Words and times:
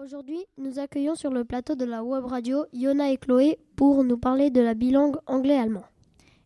Aujourd'hui, 0.00 0.38
nous 0.58 0.78
accueillons 0.78 1.16
sur 1.16 1.32
le 1.32 1.44
plateau 1.44 1.74
de 1.74 1.84
la 1.84 2.04
web 2.04 2.24
radio 2.24 2.64
Yona 2.72 3.10
et 3.10 3.16
Chloé 3.16 3.58
pour 3.74 4.04
nous 4.04 4.16
parler 4.16 4.48
de 4.48 4.60
la 4.60 4.74
bilangue 4.74 5.16
anglais-allemand. 5.26 5.82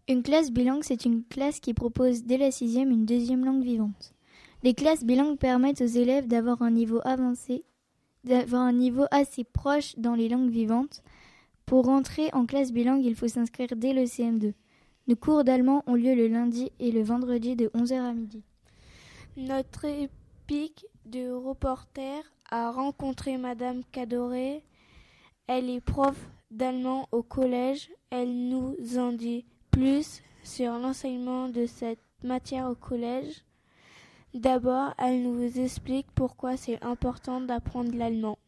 Une 0.09 0.23
classe 0.23 0.51
bilingue, 0.51 0.83
c'est 0.83 1.05
une 1.05 1.23
classe 1.23 1.61
qui 1.61 1.75
propose 1.75 2.25
dès 2.25 2.39
la 2.39 2.51
sixième 2.51 2.91
une 2.91 3.05
deuxième 3.05 3.45
langue 3.45 3.63
vivante. 3.63 4.15
Les 4.63 4.73
classes 4.73 5.05
bilingues 5.05 5.37
permettent 5.37 5.83
aux 5.83 5.85
élèves 5.85 6.29
d'avoir 6.29 6.63
un 6.63 6.71
niveau 6.71 7.01
avancé, 7.05 7.63
d'avoir 8.25 8.63
un 8.63 8.73
niveau 8.73 9.05
assez 9.11 9.45
proche 9.45 9.99
dans 9.99 10.15
les 10.15 10.31
langues 10.31 10.51
vivantes. 10.51 11.03
Pour 11.67 11.85
rentrer 11.85 12.31
en 12.33 12.47
classe 12.47 12.73
bilingue, 12.73 13.05
il 13.05 13.15
faut 13.15 13.29
s'inscrire 13.29 13.77
dès 13.77 13.93
le 13.93 14.05
CM2. 14.05 14.55
Nos 15.09 15.17
cours 15.17 15.45
d'allemand 15.45 15.83
ont 15.87 15.95
lieu 15.95 16.15
le 16.15 16.27
lundi 16.27 16.73
et 16.81 16.91
le 16.91 17.03
vendredi 17.03 17.55
de 17.55 17.67
11h 17.75 18.01
à 18.01 18.15
midi. 18.15 18.43
Notre 19.37 19.85
épique 20.43 20.87
de 21.07 21.31
reporter 21.33 22.23
a 22.51 22.71
rencontré 22.71 23.37
Madame 23.39 23.83
Cadoré. 23.93 24.63
Elle 25.47 25.71
est 25.71 25.81
prof 25.81 26.17
d'allemand 26.51 27.09
au 27.13 27.23
collège. 27.23 27.91
Elle 28.11 28.49
nous 28.49 28.77
en 28.99 29.13
dit 29.13 29.45
plus 29.71 30.21
sur 30.43 30.73
l'enseignement 30.79 31.49
de 31.49 31.67
cette 31.67 32.01
matière 32.23 32.69
au 32.69 32.75
collège. 32.75 33.45
D'abord, 34.35 34.95
elle 34.99 35.23
nous 35.23 35.59
explique 35.59 36.07
pourquoi 36.15 36.57
c'est 36.57 36.83
important 36.83 37.41
d'apprendre 37.41 37.95
l'allemand. 37.97 38.39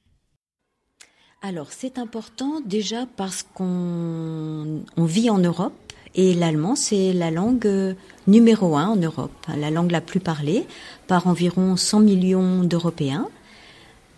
Alors, 1.42 1.72
c'est 1.72 1.98
important 1.98 2.60
déjà 2.60 3.06
parce 3.06 3.42
qu'on 3.42 4.82
vit 4.96 5.30
en 5.30 5.38
Europe 5.38 5.83
et 6.14 6.34
l'allemand, 6.34 6.76
c'est 6.76 7.12
la 7.12 7.30
langue 7.30 7.66
euh, 7.66 7.94
numéro 8.26 8.76
un 8.76 8.88
en 8.88 8.96
Europe, 8.96 9.32
hein, 9.48 9.56
la 9.56 9.70
langue 9.70 9.90
la 9.90 10.00
plus 10.00 10.20
parlée 10.20 10.64
par 11.06 11.26
environ 11.26 11.76
100 11.76 12.00
millions 12.00 12.62
d'Européens. 12.62 13.28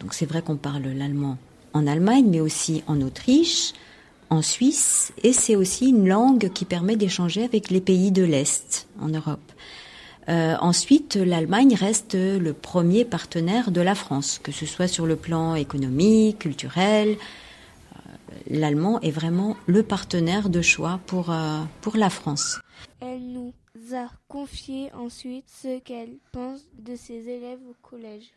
Donc 0.00 0.12
c'est 0.12 0.27
vrai 0.27 0.42
qu'on 0.42 0.56
parle 0.56 0.82
l'allemand 0.82 1.38
en 1.72 1.86
Allemagne, 1.86 2.27
mais 2.28 2.41
aussi 2.41 2.82
en 2.86 3.00
Autriche, 3.00 3.72
en 4.28 4.42
Suisse, 4.42 5.12
et 5.22 5.33
c'est 5.33 5.56
aussi 5.56 5.88
une 5.88 6.08
langue 6.08 6.50
qui 6.53 6.64
permet 6.64 6.97
d'échanger 6.97 7.44
avec 7.44 7.70
les 7.70 7.80
pays 7.80 8.10
de 8.10 8.25
l'Est 8.25 8.88
en 9.00 9.08
Europe. 9.08 9.53
Euh, 10.28 10.56
ensuite, 10.60 11.14
l'Allemagne 11.14 11.75
reste 11.75 12.14
le 12.14 12.53
premier 12.53 13.05
partenaire 13.05 13.70
de 13.70 13.81
la 13.81 13.94
France, 13.94 14.41
que 14.42 14.53
ce 14.53 14.66
soit 14.66 14.88
sur 14.88 15.06
le 15.06 15.16
plan 15.16 15.55
économique, 15.55 16.41
culturel. 16.41 17.16
L'allemand 18.48 19.01
est 19.01 19.11
vraiment 19.11 19.56
le 19.67 19.83
partenaire 19.83 20.48
de 20.48 20.62
choix 20.62 21.01
pour, 21.06 21.31
euh, 21.31 21.61
pour 21.81 21.97
la 21.97 22.11
France. 22.11 22.61
Elle 23.01 23.33
nous 23.33 23.53
a 23.93 24.09
confié 24.28 24.91
ensuite 24.95 25.45
ce 25.48 25.78
qu'elle 25.81 26.17
pense 26.33 26.61
de 26.78 26.97
ses 26.97 27.28
élèves 27.28 27.61
au 27.69 27.75
collège. 27.89 28.33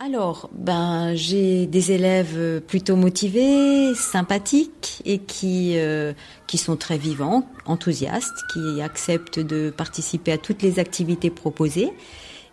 Alors, 0.00 0.48
ben, 0.52 1.16
j'ai 1.16 1.66
des 1.66 1.90
élèves 1.90 2.60
plutôt 2.60 2.94
motivés, 2.94 3.96
sympathiques 3.96 5.02
et 5.04 5.18
qui 5.18 5.72
euh, 5.76 6.12
qui 6.46 6.56
sont 6.56 6.76
très 6.76 6.98
vivants, 6.98 7.48
enthousiastes, 7.66 8.44
qui 8.52 8.80
acceptent 8.80 9.40
de 9.40 9.70
participer 9.70 10.30
à 10.30 10.38
toutes 10.38 10.62
les 10.62 10.78
activités 10.78 11.30
proposées. 11.30 11.92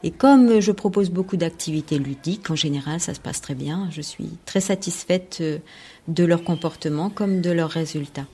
Et 0.06 0.12
comme 0.12 0.60
je 0.60 0.72
propose 0.72 1.10
beaucoup 1.10 1.36
d'activités 1.36 1.98
ludiques, 1.98 2.52
en 2.52 2.56
général, 2.56 3.00
ça 3.00 3.16
se 3.16 3.20
passe 3.20 3.42
très 3.42 3.56
bien. 3.56 3.88
Je 3.90 4.02
suis 4.02 4.38
très 4.46 4.62
satisfaite 4.62 5.40
euh, 5.42 5.58
de 6.08 6.24
leur 6.24 6.44
comportement 6.44 7.10
comme 7.10 7.42
de 7.42 7.50
leurs 7.50 7.72
résultats. 7.72 8.28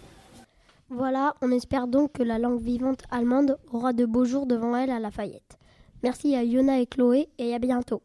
Voilà, 0.90 1.34
on 1.42 1.50
espère 1.50 1.88
donc 1.88 2.12
que 2.12 2.24
la 2.24 2.40
langue 2.40 2.62
vivante 2.62 3.04
allemande 3.10 3.58
aura 3.72 3.94
de 3.94 4.06
beaux 4.06 4.26
jours 4.26 4.48
devant 4.48 4.76
elle 4.76 4.90
à 4.90 5.00
Lafayette. 5.00 5.58
Merci 6.04 6.36
à 6.36 6.44
Yona 6.44 6.82
et 6.82 6.88
Chloé 6.88 7.30
et 7.38 7.56
à 7.56 7.60
bientôt. 7.60 8.02